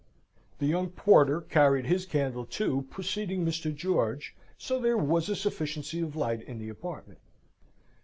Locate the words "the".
0.57-0.65, 6.57-6.69